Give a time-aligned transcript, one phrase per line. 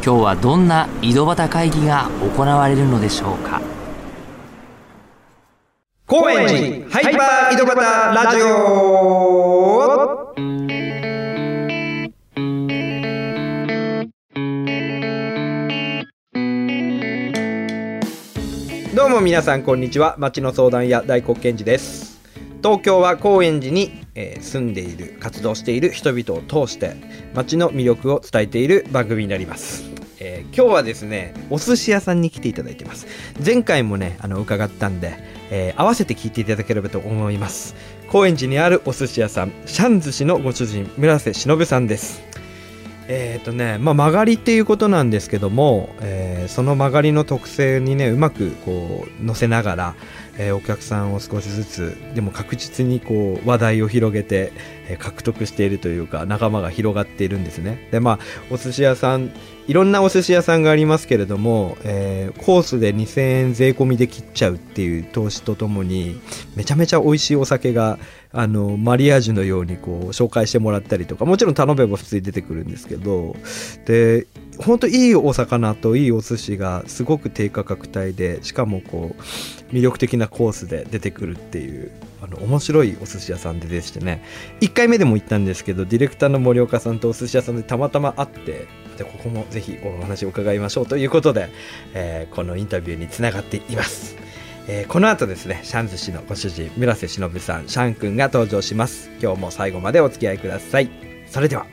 [0.00, 3.60] 今日はどんな井戸端会議が行われるのでしょうか？
[6.06, 8.46] 高円寺ハイパー井戸端ラジオ。
[18.94, 20.14] どうも皆さんこんにちは。
[20.18, 22.18] 町の相談屋大黒賢治です。
[22.62, 26.96] 東京は高円寺に、えー住んでいる活動している人々を通して
[27.34, 29.84] 町の魅力を伝えている番組になります、
[30.20, 33.06] えー今日はですねお寿司屋さんに来ていただいてます。
[33.44, 35.16] 前回もねあの伺ったんで、
[35.50, 37.76] えー合わせて聞いていただければと思います。
[38.10, 42.22] 高円寺にあるお寿司屋さんシャン寿司のご主人村瀬忍さんです。
[43.08, 49.94] えっ、とね、まあ、曲がりっていうことなんですけども、えーその曲がりの特性にねうまくこう乗せながら、
[50.38, 54.52] えーお客さんを少しずつでも確実にこう話題を広げて、
[54.88, 57.88] え獲得しているというか仲間が広がっているんですね。
[57.90, 58.18] でまあ
[58.50, 59.30] お寿司屋さん
[59.68, 66.18] いろんなお寿司屋さんがありますけれども、えーコースで2000円税込みで切っちゃうっていう投資とともに
[66.56, 67.98] めちゃめちゃ美味しいお酒が
[68.32, 73.36] あのマリアージュのようにこう紹介してもらったりとかもちろん頼めば普通に出てくるんですけど
[73.86, 74.26] で
[74.58, 81.90] 本当いいお魚といいお寿司がすごく低価格帯でしかもこう魅力的なコースで出てくるっていう
[82.22, 84.24] あの面白いお寿司屋さんででしてね。
[84.60, 88.66] 1回目でも行ったんですけどディレクターの森岡さんとお寿司屋さんでたまたま会って
[88.98, 91.48] でここもぜひお話を伺いましょうということで、
[91.94, 94.16] えーこのインタビューにつながっています。
[94.66, 99.08] えーこの後ですねシャン寿司のご主人村瀬忍さんシャン君が登場します。
[99.22, 100.90] 今日も最後までお付き合いください。
[101.28, 101.66] それでは。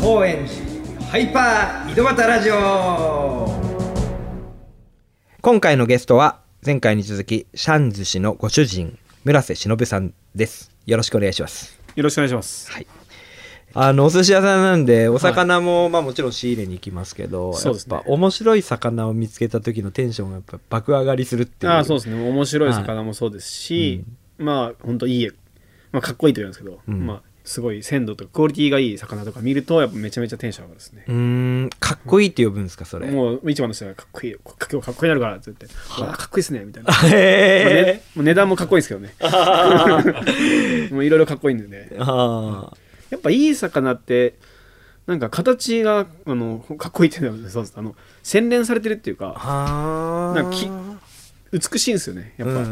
[0.00, 3.48] 高円寺ハイパー井戸端ラジオ。
[5.40, 10.70] 今回のゲストは前回に続きシャン寿司のご主人村瀬忍さんです。
[10.86, 11.78] よろしくお願いします。
[11.96, 12.70] よろしくお願いします。
[12.70, 12.97] はい
[13.80, 17.94] あのお寿司屋さんなんでお魚も、まあもちろん仕入れに行きますけどそうですね。
[17.94, 21.72] やっぱ面白い魚を見つけた時のテンションがやっぱ爆上がりするっていう。
[21.72, 22.28] ああ、そうですね。
[22.28, 24.04] 面白い魚もそうですし、
[24.38, 25.28] まあ、本当いい、
[25.92, 27.06] まあ、かっこいいと言うんですけど、うん。
[27.06, 31.04] まあ、すごい鮮度とかクオリティがいい魚とか見ると、やっぱめちゃめちゃテンション上がるですね。
[31.06, 31.14] うー
[31.66, 31.70] ん。
[31.78, 33.10] かっこいいって呼ぶんですかそれ？
[33.10, 36.92] もう一番の人がかっこいいよ、か今日かっこいいなるからって言って、うわかっこいいっすね、みたいな。
[37.14, 39.14] へもうねもう値段もかっこいいですけどね。
[40.90, 41.90] もういろいろかっこいいんでね。
[42.00, 42.72] あ
[43.10, 44.34] やっぱいい魚って、
[45.06, 50.34] なんか形があのかっこいいっていうのはそうあの洗練されてるっていうかあ。
[50.36, 50.68] なんかき
[51.50, 52.68] 美しいんですよねやっぱ、ぱ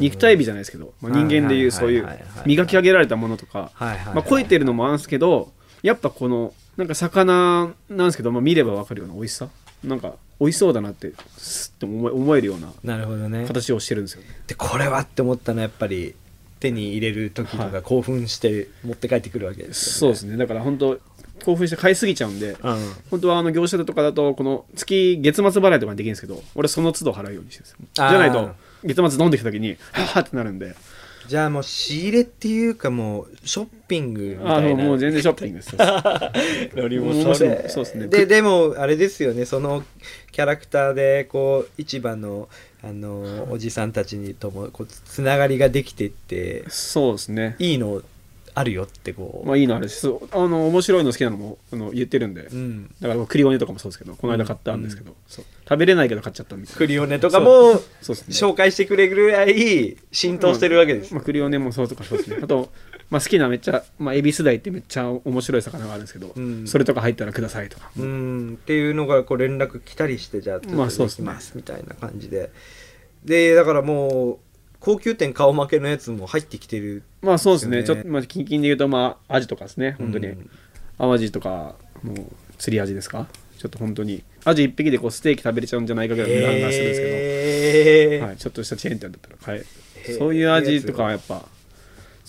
[0.00, 2.08] 肉体美じゃないですけど、まあ、人間でいうそういう
[2.46, 9.48] 磨き上げられたものとか、はいはいまあ、超えてるのもあるんですけどやっぱこのなんか魚なんですけど、まあ、見れば分かるような美味しさ。
[9.84, 14.28] なんか美味しそうだなってすって思えるような形をしてるんですよね。
[14.46, 16.14] でこれはって思ったのはやっぱり
[16.60, 17.72] 手に入れる時とはい。
[17.72, 20.14] か興奮して持って帰ってくるわけですよね。
[20.14, 20.36] そうですね。
[20.36, 20.98] だから本当
[21.44, 22.56] 興奮して買いすぎちゃうんでうん。
[23.10, 27.76] 本当はあの業者とかだとこの月月末払いとかにできるんですけど俺その都度払うようにしてるんですよ。
[27.94, 28.54] じゃないと
[28.84, 30.74] 月末飲んできた時にはぁってなるんで。
[31.28, 34.82] じゃあもう仕入れっていうかもうショッピングみあたいな。
[34.82, 35.76] のもう全然ショッピングです。
[37.72, 38.06] そうですね。
[38.08, 39.44] ででもあれですよね。
[39.44, 39.84] その
[40.32, 42.48] キャラクターでこう市場の
[42.82, 47.56] あのおじさんたちにともこうつながりができてってそうですね。
[47.58, 48.02] いいの
[48.52, 55.44] あるよってこう、まあいいのあるしそうあの面白いの好きなのもあの言ってるんで、うん、だからクリオネとかもそうですけどこの間買ったんですけど、そう。
[55.68, 58.16] 食べれないけど買っちゃったみたいなクリオネとかもそう。
[58.16, 58.48] ですね。
[58.50, 62.38] 紹介してくれるぐらい浸透してるわけです、まあ、クリオネもそうとかそうですね。
[62.42, 62.72] あと、
[63.10, 66.66] まあ、好きなめっちゃ、まあ、エビスダイってめっちゃ面白い魚があるんですけど、うん。
[66.66, 68.54] それとか入ったらくださいとか、うん。
[68.54, 72.50] っていうのがこう連絡来たりしてじゃあちょっとまあそうできますみたいな感じで。
[73.24, 74.38] でだからもう
[74.78, 77.84] 高級店顔負けのやつも入ってきてるまあそうですね。
[77.84, 79.96] ちょっと、まあ、近々で言うとまあアジとかですね。
[79.98, 80.50] 本当に、うん
[80.98, 82.26] 淡路とかもう
[82.58, 83.26] 釣りアジですか？
[83.56, 84.22] ちょっと本当に。
[84.44, 89.36] アジ1匹でこうステーキ食べれちゃうんじゃないかぐらいの値段がするんですけど、はい、ちょっとしたチェーン店だったら。
[89.36, 89.64] 買
[90.06, 91.46] えそういう味とかはやっぱ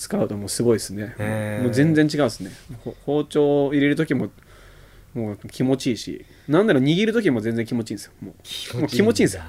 [0.01, 1.13] 使うともうすごいですね。
[1.19, 1.63] へー。
[1.63, 2.49] もう全然違うですね。
[2.83, 4.29] ほ包丁を入れる時も
[5.13, 8.13] もう気持ちいいしなんなら握る時も全然気持ちいいんですよ。
[8.21, 9.43] もう気持ちいいんですよ。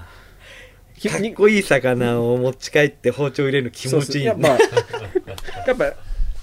[0.98, 4.48] きかっこいい魚を持ち帰って包丁入れるの気持ちいいやっぱ
[5.66, 5.92] やっぱあ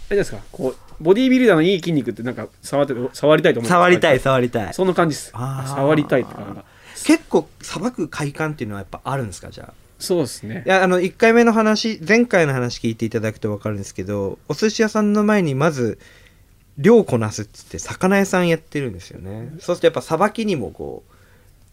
[0.10, 0.40] れですか。
[0.52, 3.70] こうボディービルダーのいい筋肉ってなんか触って触りたいと思う。
[3.70, 4.74] 触りたい触りたい。
[4.74, 5.32] そんな感じです。
[5.32, 6.66] 触りたいって感が
[7.06, 9.50] 結構さばく快感っていうのはやっぱあるんですか？
[9.52, 10.64] じゃあそうですね。
[10.66, 16.00] いやあの1回目の話前回の話聞いていただくと分かるんですけどお寿司屋さんの前にまず
[16.78, 19.50] 量こなすっつって魚屋さんやってるんですよね。
[19.60, 21.04] そうするとやっぱさばきにもこ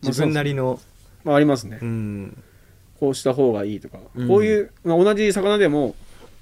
[0.02, 0.80] う自分なりの
[1.24, 2.42] まあありますね、うん。
[2.98, 4.28] こうした方がいいとか、うん。
[4.28, 5.94] こういう、まあ、同じ魚でも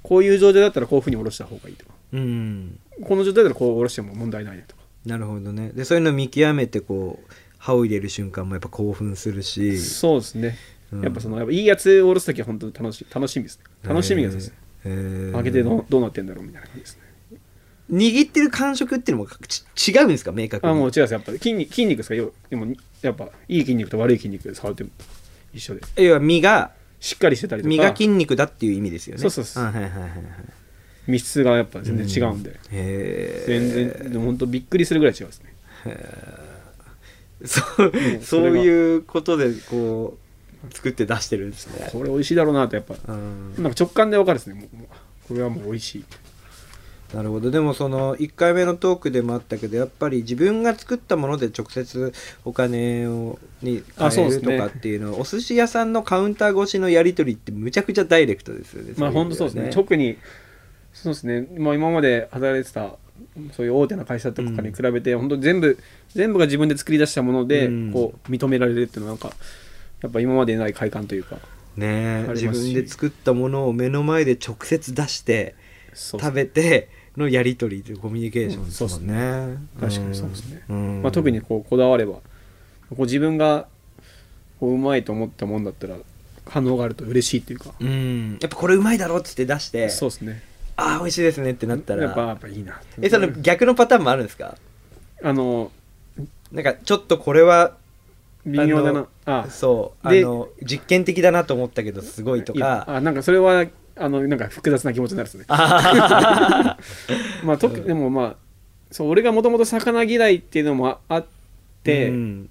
[0.02, 1.92] こういう状態だったらこういうふうにおろした方がいいとか。
[2.12, 2.78] うん。
[3.02, 4.82] この状態だったらこうおろしても問題ないねとか。
[5.04, 5.70] なるほどね。
[5.74, 9.78] でそういうのを見極めてこう歯を入れる瞬間もやっぱ興奮するし。
[9.78, 13.06] そうですね、うんやっぱそのやっぱいいやつをおろす時は本当に楽しい。
[13.12, 13.64] 楽しみですね。
[13.82, 14.54] 楽しみがですね
[14.84, 15.32] へー。
[15.32, 17.02] 開けてどうどうなってんだろうみたいな感じですね。
[17.90, 19.30] 握ってる感触っていうのも
[19.76, 20.32] ち違うんですか？
[20.32, 20.72] 明確に。
[20.72, 21.12] あもう違うんです。
[21.12, 22.14] やっぱ筋肉筋肉ですか？
[22.14, 22.66] よでも
[23.02, 24.90] やっぱいい筋肉と悪い筋肉で触っても
[25.52, 25.80] 一緒で。
[26.02, 27.68] 要は身がしっかりしてたりとか。
[27.68, 29.20] 身が筋肉だっていう意味ですよね。
[29.20, 29.64] そうそうそう。
[29.64, 30.10] あはいはいはいはい。
[31.06, 33.70] 密質がやっぱ全然違うんで、へえ全
[34.00, 35.54] 然でも本当びっくりするぐらい違いますね。
[37.44, 40.23] そううんそそういうことでこう
[40.70, 41.88] 作って出してるんですね。
[41.92, 42.94] これ美味しいだろうなとやっぱ。
[43.08, 43.54] うん。
[43.62, 44.54] なんか直感で分かるですね。
[44.54, 44.88] もうもう
[45.28, 46.04] これはもう美味しい。
[47.14, 47.50] なるほど。
[47.50, 52.12] でもその1回目のトークでもあったけどやっぱり自分が作ったもので直接
[52.44, 58.94] お金をにあそうですね換えるとかっていうのはお寿司屋さんのカウンター越しのやり取りってむちゃくちゃダイレクトですよね。
[58.96, 59.70] まあ本当そうですね。
[59.70, 60.18] 特に
[60.92, 62.96] そうですね、まあ、今まで働いてた
[63.52, 65.78] そういう大手の会社とかに比べて、本当全部
[66.08, 67.92] 全部が自分で作り出したもので、うん。
[67.92, 69.36] こう認められるっていうのはなんか
[70.04, 71.38] やっぱ今までにない快感というか。
[71.76, 75.56] ね自分で作ったものを目の前で直接出して
[75.94, 79.58] 食べてのやり取りというコミュニケーションですもんね。
[79.80, 81.02] 確かにそうですね、うん。
[81.02, 82.20] まあ、特にこうこだわればこ
[82.98, 83.66] う自分が
[84.60, 85.96] こううまいと思ったもんだったら
[86.46, 90.42] 反応があると嬉しいっていうか、うん、やっぱこれうまいだろっつって出してそうですね。
[90.76, 94.56] ああ美味しいですねってなったやっぱやらっぱいいなえその逆のパターンもあるんですか？
[95.24, 95.72] あの
[96.52, 97.76] なんかちょっとこれは
[98.46, 99.06] 微妙だあな。
[99.24, 99.46] あ。
[99.50, 100.06] そう。
[100.06, 102.84] あでの実験的だなと思ったけどすごいとか。
[102.88, 105.44] あなんかそれはあのなんか複雑な気持ちになるですね。
[105.48, 106.78] あ
[107.44, 108.36] まあ、特でもまあ
[108.90, 111.26] そう俺がもともと魚嫌いっていうのもああっ
[111.82, 112.48] て、うん。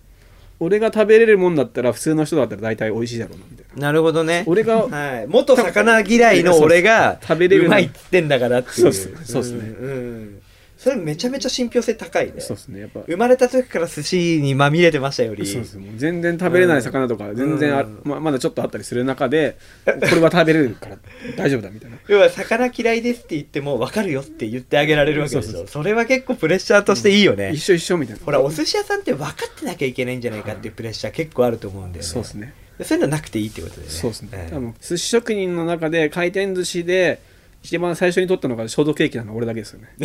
[0.60, 3.88] 俺が食べれるもんだったら普通の人だったら大体美味しいだろうなみたいな。
[3.88, 4.44] なるほどね。
[4.46, 8.94] 俺がはい、元魚嫌いの俺が食べれるうまいっつってんだからっていう。
[8.94, 9.52] そうっす。
[9.54, 9.58] ね。
[9.58, 10.43] んうん
[10.84, 12.42] それめちゃめちゃ信憑性高いね。
[12.42, 12.82] そうですね。
[12.82, 13.00] やっぱ。
[13.08, 15.78] 生まれた時から寿司にまみれてましたよりそうです。
[15.78, 18.02] もう全然食べれない魚とか全然あ、うん。
[18.04, 20.98] ままだちょっとあったりする中でこれは食べれるから
[21.38, 21.96] 大丈夫だみたいな。
[22.10, 25.50] 要は魚嫌いですって言っても分かるよって言ってあげられるわけでしょ。
[25.50, 28.26] そうそうそれは結構プレッシャーとしていいよね、一緒一緒みたいな。
[28.26, 32.10] ほらお寿司屋さんって分かってなきゃいけないんじゃないかっていうプレッシャー結構あると思うんだよね。
[32.10, 32.54] そうですね。
[32.84, 33.88] そういうのなくていいってことでね。
[33.88, 37.22] そうですね、ええ多分寿司職人の中で回転寿司で
[37.64, 39.88] 一番最初に取ったのがショートケーキなのは俺だけですよね。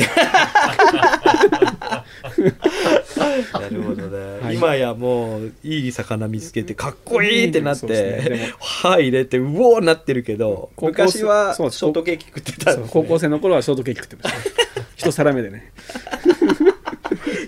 [3.52, 4.56] なるほどね、はい。
[4.56, 8.54] 今やもういい魚見つけてかっこいいってなっそうね。
[8.60, 15.72] 歯入れてうおーなってるけど昔はショートケーキ食ってたね、高校生の頃はショートケーキ食ってました、ね、一皿目でね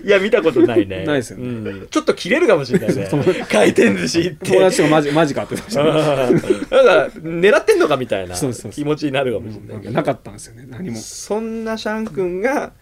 [0.05, 1.03] いや見たことないね。
[1.05, 1.47] ないですよね。
[1.47, 1.87] うん。
[1.87, 3.09] ちょっと切れるかもしれないね。
[3.49, 4.51] 回転寿司行って。
[4.51, 6.75] 友達とかマジマジかって言ってました。
[6.75, 8.71] なんか狙ってんのかみたいなそうそうそう。
[8.71, 10.65] 気持ちになるかもしれないなかったんですよね。
[10.69, 10.97] 何も。
[10.97, 12.73] そんなシャン君が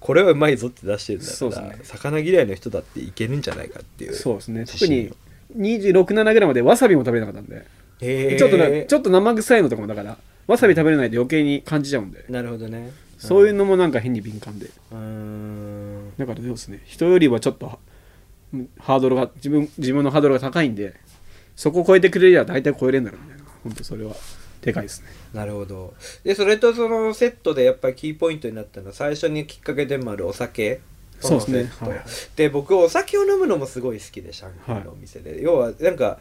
[0.00, 1.78] これはうまいぞって出してるんだったら、そうですね。
[1.84, 4.64] 魚嫌いの人だっていけるんじゃないかっていうそうですね。
[4.66, 5.10] 特に
[5.56, 7.64] 267ぐらいまでわさびも食べれなかったんで。
[8.00, 8.38] へー。
[8.38, 12.24] ちょっとねちょっと生臭いのとかもだからわさび食べれないと余計に感じちゃうんで。
[12.28, 12.92] なるほどね。
[13.18, 14.66] そういうのもなんか変に敏感で。
[14.66, 15.73] うーん
[16.18, 16.82] だからそうですね。
[16.84, 17.78] 人よりはちょっと
[18.78, 20.94] ハードルが自分自分のハードルが高いんで
[21.56, 23.44] そこを超えてくれりゃ大体超えれるんだろうみたいな。
[23.64, 24.14] 本当それは
[24.62, 25.08] でかいですね。
[25.32, 25.94] なるほど。
[26.22, 30.80] でそれとそのセットでやっぱりキーポイントになったのは最初にきっかけでもあるお酒。
[31.20, 31.70] そうですね。
[31.80, 32.00] はい。
[32.36, 36.18] で僕お酒を飲むのもすごい好きでシャン君のお店で、要はなんか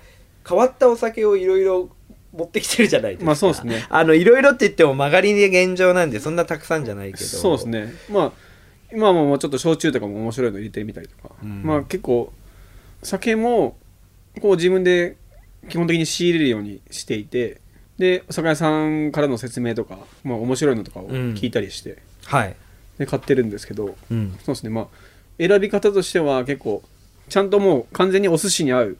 [0.47, 1.89] 変わったお酒をいろいろ
[2.31, 3.25] 持ってきてるじゃないですか。
[3.25, 3.85] まあそうですね。
[3.89, 7.25] あのいろいろって言っても曲がりで現状なんでそんなたくさんじゃないけど。
[7.25, 7.93] そうですね。
[8.09, 8.31] まあ
[8.93, 11.63] 今はもうちょっと焼酎とかも面白いの入れてみたりとか、うん。
[11.63, 12.31] まあ結構
[13.01, 13.77] 酒も
[14.41, 15.17] こう自分で
[15.69, 17.61] 基本的に仕入れるようにしていて。
[17.97, 22.55] でお酒屋さんからの説明とか、まあ、面白いのとかを聞いたりして、はい、
[22.97, 23.95] で買ってるんですけど。
[24.09, 24.71] うん、そうですね。
[24.71, 24.87] まあ
[25.37, 26.81] 選び方としては結構
[27.29, 28.97] ちゃんともう完全にお寿司に合う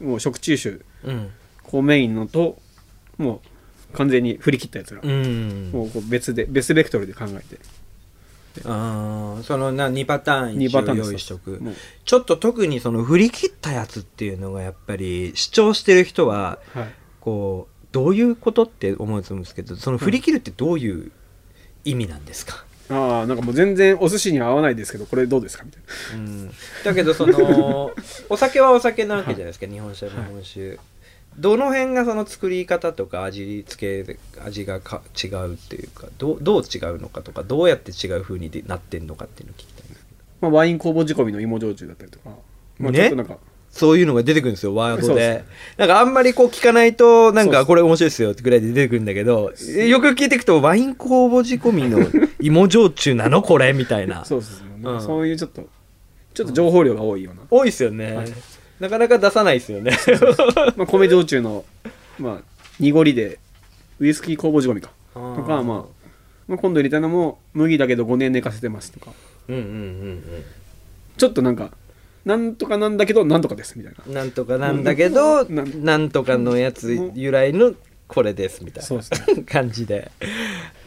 [0.00, 0.80] もう食中酒。
[1.04, 1.30] うん。
[1.62, 2.58] こうメインのと
[3.16, 3.40] も
[3.92, 5.70] う完全に振り切ったやつら、うん。
[5.72, 7.60] もうこう別で別ベクトルで考えて
[8.64, 11.60] あーそのな2パターン2一応用意しとく。
[12.04, 16.94] ちょっと特にその振り切ったやつっていうのがやっぱり主張してる人ははい。
[17.20, 21.12] こうどういうことって思うんですけどその振り切るってどういう
[21.84, 25.64] 意味なんですか、ああなんかもう全然お寿司には合わないですけどこれどうですか？
[25.64, 25.82] みたい
[26.12, 26.16] な。
[26.16, 26.50] うん、
[26.84, 27.92] だけどその
[28.28, 30.78] お酒はお酒なわけじゃないですか、日本酒は日本酒、
[31.38, 40.22] どの辺がその作り方とか味付けで味がか違うっていうかどうどう違うのかとかどうやって違う風にでなってんのかっていうのを聞きたいんですけど。
[40.42, 42.30] まあ、ワイン酵母仕込みの芋焼酎だったりとか、
[42.78, 42.98] まあ、ね？
[42.98, 43.38] ちょっとなんか、
[43.70, 45.06] そういうのが出てくるんですよワードで。
[45.06, 45.44] そうで
[45.78, 52.00] なんかあんまりこう聞かないとなんそうそうかこれ面白いですよってぐらいで出てくるんだけどよく聞いていくとワイン酵母仕込みの
[52.40, 54.24] 芋焼酎なのこれみたいな。
[54.26, 55.00] そうですね、なんかうん。
[55.00, 55.66] そういうちょっと
[56.34, 58.32] ちょっと情報量が多いような、多いですよね、はい
[58.82, 59.92] なかなか出さないですよね。
[60.76, 61.64] まあ、米焼酎の、
[62.18, 62.38] まあ、
[62.80, 63.38] 濁りで
[64.00, 64.90] ウイスキー酵母仕込みか。
[65.14, 65.84] とか、まあ、
[66.48, 69.12] まあ今度入れたのも麦だけど5年寝かせてますとか。
[69.48, 70.44] うんうんうん
[71.16, 71.70] ちょっとなんか
[72.24, 74.02] なんとかなんだけどなんとかですみたいな。
[74.04, 77.74] うんなんとかなんだけどななんとかのやつ由来の
[78.08, 79.44] これですみたいな。
[79.44, 80.10] 感じで。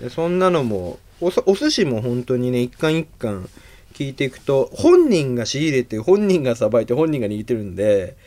[0.01, 3.47] でそんなのもおそお寿司も本当にね一貫一貫
[3.95, 8.17] 聞いていくと本人が仕入れて本人がさばいて本人が握ってるんで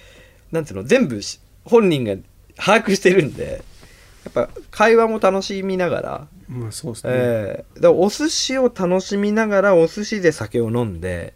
[0.51, 2.15] なんつうの全部し本人が
[2.57, 3.63] 把握してるんで
[4.25, 7.81] やっぱ会話も楽しみながらまあそうですね、ええ。
[7.81, 11.35] だお寿司を楽しみながらお寿司で酒を飲んで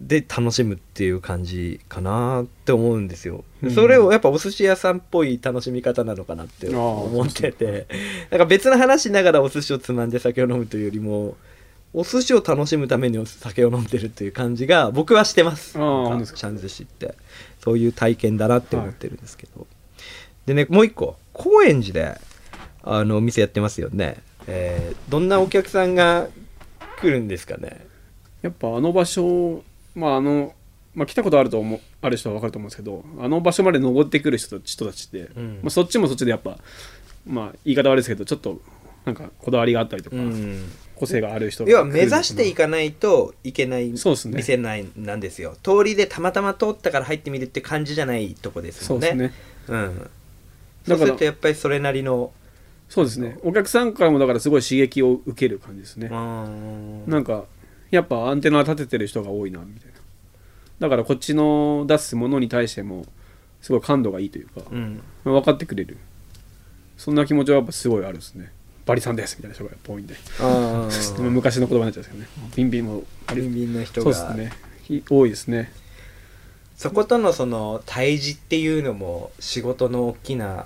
[0.00, 3.70] で楽しむっていう感じかなって思うんですよ、うん。
[3.70, 7.86] それをやっぱお寿司屋さんっぽい楽しみ方なのかなって思ってて。
[8.30, 11.36] なんか別の話しながらお寿司をつまんで酒を飲むというよりも
[11.94, 15.78] お寿司を楽しむためにお酒を飲んでるっていう感じが僕はしてます。
[15.78, 17.14] ああなん寿司って。
[17.60, 19.66] そういう体験だなって思ってるんですけど、
[20.46, 21.16] でねもう一個。
[21.32, 22.20] 高円寺で
[22.82, 26.28] あのお店やってますよね、えーどんなお客さんが
[27.00, 27.84] 来るんですかね？
[28.42, 29.62] やっぱあの場所
[29.94, 30.54] まああの、
[30.94, 35.58] まあ、来たことあると思うある人は分かると思うんですけどあの場所まで登ってくる人たち人たちって、うん。
[35.62, 36.58] まあ、そっちもそっちでやっぱ
[37.26, 38.60] まあ言い方悪いですけどちょっと
[39.04, 44.36] なんかこだわりがあったりとか、うん個性がある人が要は目指していかないといけないそうですね。
[44.36, 45.56] 店ないなんですよ。
[45.62, 49.08] 通りでたまたま通ったから入ってみるって感じじゃないとこですもんね。
[49.08, 49.34] そうですね。
[49.68, 50.10] うん。
[50.86, 52.32] そうするとやっぱりそれなりの。
[52.88, 53.38] そうですね。
[53.42, 57.44] お客さんからもだからすごい刺激を受ける感じですね、うんなんか
[57.90, 59.98] やっぱアンテナ立ててる人が多いなみたいな。
[60.80, 63.04] だからこっちの出すものに対しても
[63.60, 65.00] すごい感度がいいというか、うん。
[65.24, 65.96] 分かってくれる。
[66.96, 68.50] そんな気持ちはやっぱすごいあるですね
[68.88, 70.14] バリさんですみたいな人が多いんで。
[70.40, 70.88] あ
[71.20, 72.28] 昔の言葉になっちゃうんですけどね。
[72.56, 73.04] ビンビンも。
[73.34, 74.14] ビンビンの人が。
[74.14, 74.52] そうですね。
[74.82, 75.70] ひ多いですね。
[76.76, 80.64] そことのその対峙っていうのも仕事の大きな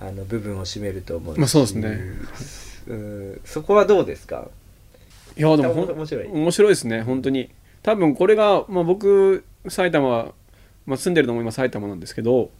[0.00, 1.38] あの部分を占めると思うし。
[1.38, 2.00] まあそうですね。
[2.88, 3.40] うん。
[3.44, 4.48] そこはどうですか？
[5.36, 6.26] いやでも面白い。
[6.26, 7.02] 面白いですね。
[7.02, 7.50] 本当に。
[7.84, 10.32] 多分これが、まあ、僕埼玉、
[10.86, 12.50] まあ、住んでるのも今埼玉なんですけど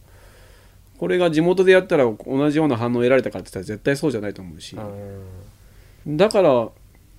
[1.01, 4.77] これが地元でやったら同じような反応を得られたかって言ったら絶対そうじゃないと思うし。
[6.05, 6.69] だから、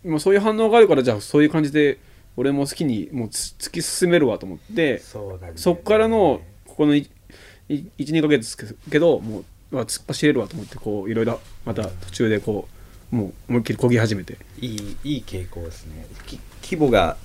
[0.04, 1.98] まあ、そういう反応があるからじゃあそういう感じで
[2.36, 5.50] 俺も好きにもうつ突き進めるわと思ってそね。
[5.56, 12.68] そっからのここの12ヶ月ですけどもう突っ走れるわと思ってこういろいろまた途中でこ
[13.12, 14.38] うもう思いっきり漕ぎ始めて。
[14.60, 16.06] いいいい傾向ですね。
[16.28, 17.16] き規模が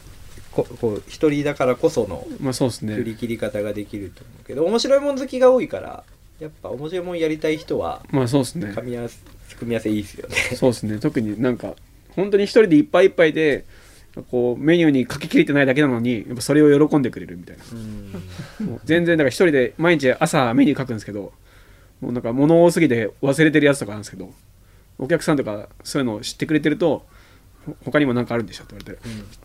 [0.52, 2.96] ここう一人だからこそのまあそうですね。
[2.96, 6.04] 振り切り方ができると思うけど面白いもん好きが多いから
[6.40, 8.74] やっぱ面白いもんやりたい人はまあそうですね。
[8.74, 9.18] 組み合わせ
[9.58, 10.36] 組み合わせいいですよね。
[10.56, 11.00] そうですね。
[11.00, 11.76] 特になんか
[12.16, 13.66] 本当に一人でいっぱいいっぱいで
[14.30, 17.64] こうメニューに書ききれてないだけなのにやっぱそれを喜んでくれるみたいな。
[18.86, 21.34] 全然だから一人で毎日朝メニュー書くんですけど
[22.02, 24.32] もうなんか物多すぎて忘れてるやつとかあるんですけど
[25.00, 27.06] お客さんとかそういうのを知ってくれてると
[27.66, 29.00] ほ他にも何かあるんでしょって言わ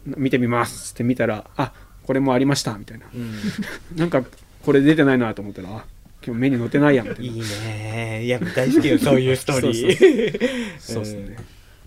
[0.06, 1.72] れて見てみますって見たらあ
[2.06, 3.06] これもありましたみたいな。
[3.14, 3.32] うん。
[3.96, 4.24] なんか
[4.64, 5.84] これ出てないなと思ったらあ
[6.24, 8.24] 今日メニュー載ってないやんみたいないいね。
[8.24, 10.78] いや大好きよそういうストーリー。
[10.78, 11.36] そうですね、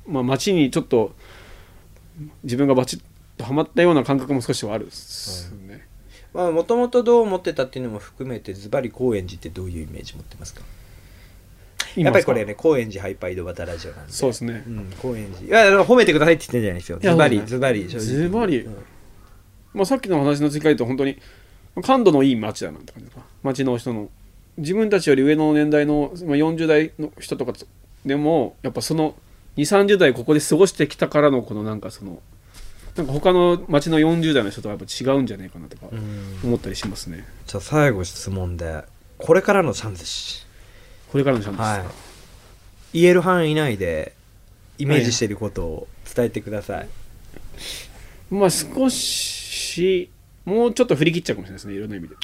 [0.07, 1.15] まあ街にちょっと
[2.43, 3.01] 自分がバチッ
[3.37, 5.87] とハマったような感覚も少しはあるっすね、
[6.33, 10.61] まあもともとどう思ってたっていうのも含めてズバリ高円寺ってどういうイメージ持ってますか？
[11.95, 14.11] やっぱりこれね高円寺ハイパー井戸端ラジオなんで。
[14.11, 14.63] そうですね。
[14.67, 15.63] うん、高円寺。
[15.63, 16.99] いや褒めてくださいって言ってんじゃないですよ。
[16.99, 18.59] ズバリズバリズバリ。
[18.59, 18.75] うん。
[19.73, 21.17] まあ、さっきの話の追加で言うと本当に
[21.83, 23.25] 感度のいい街だなって感じですか？
[23.43, 24.09] 街の人の
[24.57, 27.53] 自分たちより上の年代の、まあ、40代の人とか
[28.05, 29.15] でもやっぱその
[29.57, 32.21] 2 3 0代ここで過ごしてきたからのこのなんかその
[32.95, 36.39] なんか他の街の40代の人とはやっぱ違うんじゃないかなとかうん。
[36.43, 38.83] 思ったりしますね、じゃあ最後質問で
[39.17, 40.45] これからのチャンスし
[41.11, 41.83] これからのチャンスですか、はい。
[42.93, 44.13] 言える範囲内で
[44.77, 46.89] イメージしていることを伝えてください、
[48.29, 50.09] まあ少し
[50.45, 52.15] もうちょっと振り切っちゃうかもしれないですねいろんな意味で、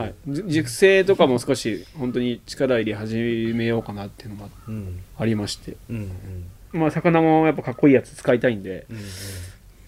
[0.00, 5.00] はい、じ熟成とかも少し本当に力入れ始めようかなっていうのもうん。
[5.18, 5.76] ありまして。
[5.90, 5.96] うん
[6.72, 6.80] うん。
[6.80, 8.98] まあ、魚もやっぱかっこいいやつ使いたいんでうん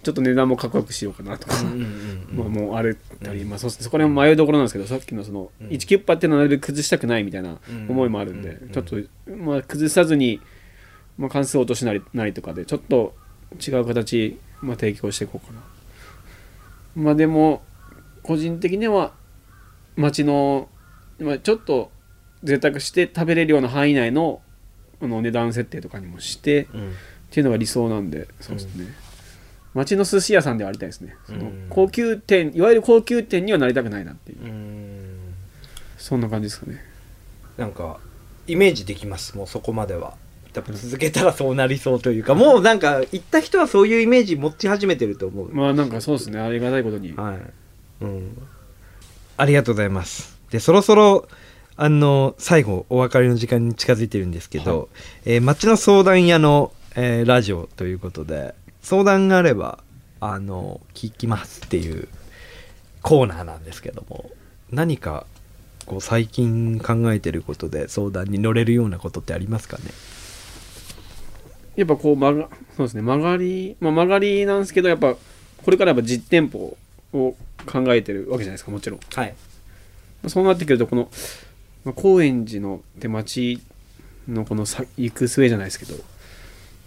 [0.03, 5.69] ちょっと値段もかっこよくしようかなとか、うんうんうん まあもうあれたり、まあ、そそこら辺も迷いどころなんですけどさっきのそのうん。
[5.69, 8.97] 1キュッパっていうのはなるべく崩したくないみたいな思いもあるんで、うんちょっと、
[9.33, 10.41] まあ、崩さずに、
[11.19, 13.15] まあ、関数を落としなりなりとかでちょっと
[13.67, 15.63] 違う形、まあ、提供していこうかな。
[16.95, 17.63] まあでも
[18.27, 19.13] 個人的には
[19.95, 20.69] 町の、
[21.21, 21.91] まあ、ちょっと
[22.43, 24.43] 贅沢して食べれるような範囲内の
[25.01, 26.91] あの値段設定とかにもしてうん。
[26.91, 26.93] っ
[27.31, 28.87] ていうのが理想なんでそうですね、
[29.75, 31.67] 町の寿司屋さんではありたいですねそのうん。
[31.69, 34.45] 高級店いわゆる高級店にはなりたくないなっていう。
[34.45, 35.35] うん。
[35.99, 36.83] そんな感じですかね。
[37.57, 37.99] なんか
[38.47, 40.15] イメージできますもうそこまでは。
[40.53, 47.13] 多分続けたらそうなりそうというかもうなんか行った人はそういうイメージ持ち始めてると思う、まあなんかそうですねありがたいことに。
[47.13, 47.41] はい、
[48.01, 48.43] うん、
[49.37, 50.39] ありがとうございます。
[50.51, 51.29] でそろそろ
[51.77, 54.89] あの最後お別れの時間に近づいてるんですけど、
[55.25, 59.79] えー町の相談屋の、えーラジオということで相談があれば
[60.21, 62.09] あの聞きますっていう
[63.03, 64.31] コーナーなんですけども
[64.71, 65.27] 何か
[65.85, 69.85] こう最近考えてることで相談に乗れるようなことってありますかね？
[71.77, 76.77] やっぱこう曲がそうですね曲がりまあ曲がりなんですけどやっぱこれからやっぱ実店舗
[77.13, 79.01] を考えてるわけじゃないですかもちろん。
[79.15, 79.35] はい。
[80.29, 81.11] そうなってくるとこの、
[81.85, 83.61] まあ、高円寺の手町
[84.29, 86.01] のこのさ行く末じゃないですけど、ま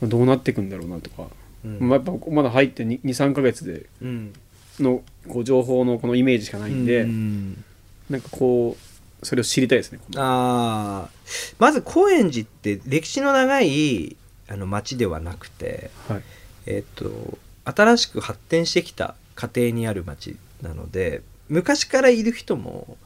[0.04, 1.28] あどうなっていくんだろうなとか、
[1.64, 1.80] うん。
[1.80, 4.34] まあ、やっぱまだ入って23ヶ月でうん。
[4.80, 7.64] のこう情報のこのイメージしかないんで、うん
[8.10, 8.76] なんかこ
[9.22, 11.56] うそれを知りたいですねあー。
[11.60, 14.16] まず高円寺って歴史の長い
[14.48, 16.24] あの町ではなくて、はい。
[16.66, 22.98] えっと新しく発展してきた家庭にある町なので昔からいる人も、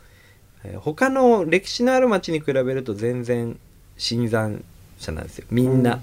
[0.64, 3.60] えー他の歴史のある町に比べると全然
[3.98, 4.64] 新参
[4.98, 5.46] 者なんですよ。
[5.52, 6.02] みんな。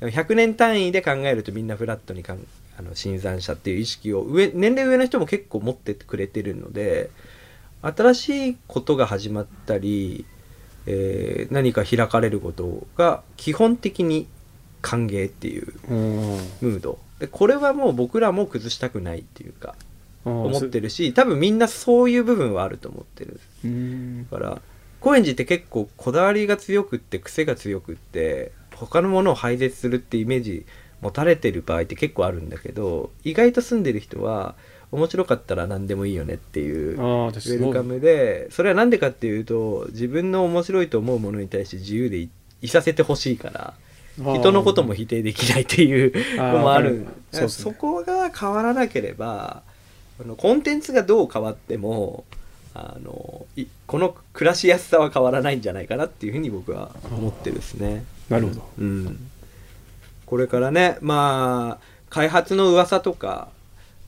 [0.00, 2.40] 100年単位で考えるとみんなフラットにかん
[2.76, 7.10] あの新参者っていう意識を上年齢上の人も結構持ってくれてるので
[7.82, 10.26] 新しいことが始まったり、
[10.86, 14.26] えー何か開かれることが基本的に
[14.82, 15.98] 歓迎っていううん。
[16.60, 16.98] ムード。
[17.20, 19.76] でこれはもう僕らも崩したくないっていうか
[20.24, 23.40] 思ってるるし多分みんなそういう部分はあると思ってる。
[24.30, 24.60] から
[25.00, 30.64] 高円寺って結構こだわりが強くって癖が強くって他のものを廃絶するってイメージ
[31.02, 34.54] 持たれてる場合って結構あるんだけど意外と住んでる人は
[34.90, 42.30] 面白かったら何でもいいよねっていうウェルカムでそれは何でかっていうと自分の面白いと思うものに対して自由でい
[42.62, 43.74] いさせてほしいから
[44.16, 47.06] 人のことも否定できないっていうのもある
[47.48, 49.62] そこが変わらなければ
[50.20, 52.24] あのコンテンツがどう変わっても
[52.74, 58.04] あのいこの暮らしやすさは変わらないんじゃないかなっていうふうに僕は思ってるですね。
[58.28, 58.68] なるほど。
[58.78, 59.30] うん、
[60.26, 63.48] これからねまあ開発の噂とか、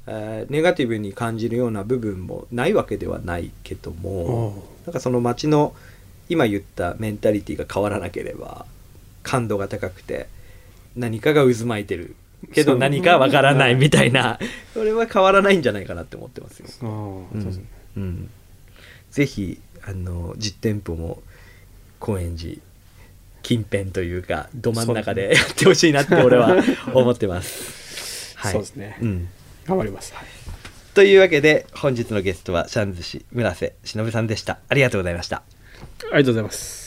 [0.07, 5.75] えーネガティブに感じるような部分もないわけではないけどもなんかその街の
[6.29, 8.67] 今言ったメンタリティが変わらなければ
[9.23, 10.29] 感度が高くて
[10.97, 12.17] 何かが渦巻いてる
[12.53, 14.39] けど何かわからないみたいな。
[14.75, 16.67] それは変わらないんじゃないかなって思ってますよ。
[16.83, 16.89] ああ
[17.35, 17.53] うん。
[17.53, 17.63] そう
[19.11, 21.23] ぜひあの実店舗も
[21.99, 22.59] 高円寺
[23.43, 26.57] 近辺というかど真ん中でやってほしいなって俺は
[26.93, 28.35] 思ってます。
[28.37, 28.99] はい、そうですね。
[29.01, 29.29] うん、
[29.67, 30.13] 頑張ります。
[30.15, 30.27] はい。
[30.95, 34.59] というわけで本日のゲストはシャンズ氏村瀬忍さんでした。
[34.69, 35.37] ありがとうございました。
[35.37, 35.43] あ
[36.05, 36.86] りがとうございます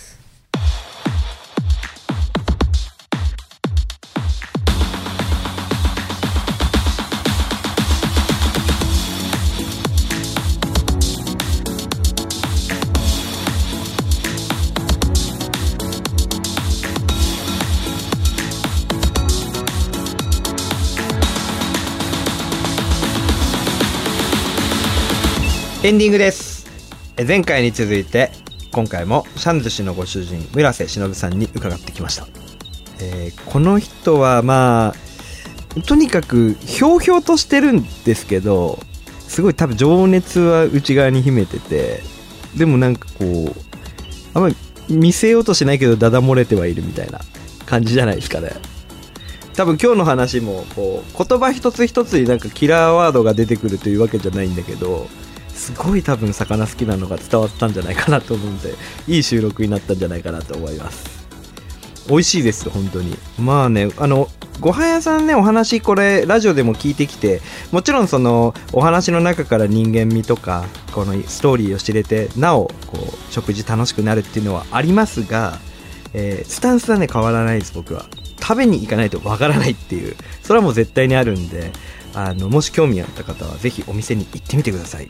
[25.82, 26.68] エンディングです。
[27.26, 28.32] 前回に続いて
[28.74, 32.28] 今回もシャンズ氏のご主人村瀬忍さんに伺ってきました。
[33.00, 34.94] えーこの人はま
[35.78, 38.78] あとにかくひょうひょうとしてるんですけど
[39.20, 42.02] すごい多分情熱は内側に秘めてて
[42.58, 43.56] でもなんかこう
[44.34, 44.56] あんまり
[44.90, 47.22] 見せようとしないけどダダ漏れてはいるみたいな
[47.66, 48.52] 感じじゃないですかね
[49.54, 55.08] 多分今日の話もこう言葉一つ一つになんかキラーワードが出てくるというわけじゃないんだけど
[55.60, 58.74] すごい多分魚好きなのが伝わったんじゃないかなと思うんで
[59.08, 61.28] いい収録になったんじゃないかなと思います。
[62.08, 63.16] 美味しいです本当に。
[63.38, 64.30] まあねあの
[64.62, 67.42] ごはん屋さんねお話これラジオでも聞いてきて
[67.72, 75.60] もちろんそのお話の中から人間味とかこのストーリーを知れてなおこう食事楽しくなるっていうのはありますが、
[76.14, 78.06] えースタンスはね変わらないです僕は。
[78.42, 80.16] 食べに行かないとわからないっていう。
[80.42, 81.72] それはもう絶対にあるんで
[82.16, 85.08] あのもし興味あった方はぜひお店に行ってみてください、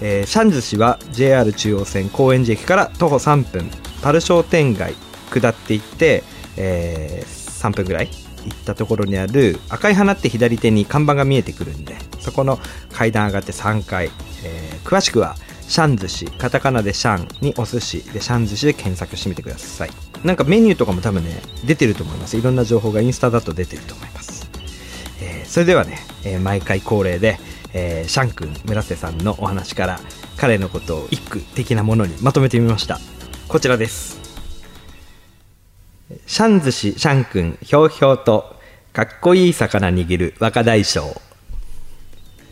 [0.00, 3.70] えーシャン寿司は JR 中央線高円寺駅から徒歩3分
[4.02, 4.94] パル商店街
[5.30, 6.22] 下っていって、
[6.56, 8.08] えー3分ぐらい
[8.44, 12.58] 行ったところにある赤い花って左手に看板が見えてくるんでそこの
[12.92, 14.10] 階段上がって3階、
[14.44, 15.34] えー詳しくは
[15.66, 19.90] シャン寿司カタカナでシャンにお寿司でシャン寿司で検索してみてください。
[20.22, 22.36] なんかメニューとかも多分ね出てると思います。
[22.36, 24.46] いろんな情報がインスタだと出てると思います、
[25.22, 27.38] えーそれではね、えー毎回恒例で、
[27.74, 30.00] えーシャン君村瀬さんのお話から
[30.36, 32.98] 彼のことを一句的なものにまとめてみました。
[33.48, 34.20] こちらです。
[36.26, 38.56] シャン寿司シャン君ひょうひょうと
[38.92, 41.20] かっこいい魚握る若大将。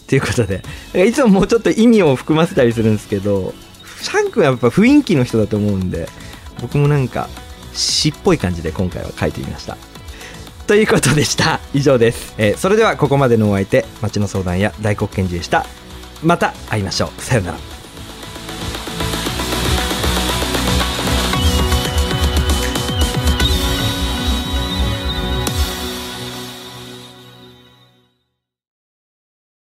[0.08, 0.62] ということで
[1.06, 3.54] いつももうちょっと意味を含ませたりするんですけど
[4.02, 6.06] シャン君はやっぱ雰囲気の人だと思うんで
[6.60, 7.30] 僕もなんか
[7.72, 9.78] 詩っぽい感じで今回は書いてみました。
[10.72, 11.60] ということでした。
[11.74, 15.66] 以上です、えーそれではここまでのお相手町の相談や大黒賢治でした。
[16.22, 17.20] また会いましょう。
[17.20, 17.81] さようなら。